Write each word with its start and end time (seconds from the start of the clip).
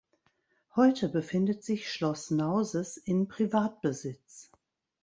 Heute 0.75 1.09
befindet 1.09 1.63
sich 1.63 1.91
Schloß-Nauses 1.93 2.97
in 2.97 3.27
Privatbesitz. 3.27 4.49